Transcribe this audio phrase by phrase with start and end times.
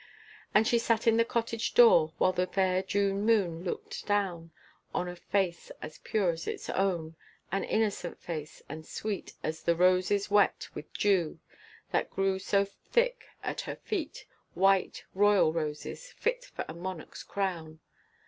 [0.55, 4.49] And she sat in the cottage door while the fair June moon looked down
[4.95, 7.15] On a face as pure as its own,
[7.51, 11.39] an innocent face, and sweet As the roses wet with dew
[11.91, 14.25] that grew so thick at her feet,
[14.55, 17.79] White, royal roses, fit for a monarch's crown.